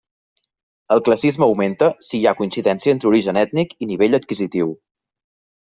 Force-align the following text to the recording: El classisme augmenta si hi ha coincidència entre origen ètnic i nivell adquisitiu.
El 0.95 1.03
classisme 1.09 1.45
augmenta 1.47 1.89
si 2.07 2.21
hi 2.21 2.25
ha 2.31 2.35
coincidència 2.41 2.97
entre 2.97 3.13
origen 3.13 3.43
ètnic 3.45 3.79
i 3.87 3.93
nivell 3.95 4.21
adquisitiu. 4.23 4.77